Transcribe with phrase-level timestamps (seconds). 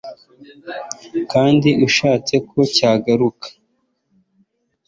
[1.31, 3.47] kandi ushatse ko cyagaruka